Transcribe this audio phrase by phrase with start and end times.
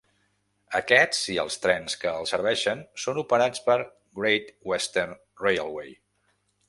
[0.77, 3.77] Aquest i els trens que el serveixen, són operats per
[4.23, 5.93] Great Western Railway.